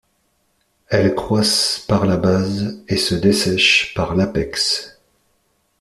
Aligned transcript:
Elles 0.89 1.13
croissent 1.13 1.77
par 1.87 2.07
la 2.07 2.17
base 2.17 2.81
et 2.87 2.97
se 2.97 3.13
dessèchent 3.13 3.93
par 3.93 4.15
l'apex. 4.15 4.99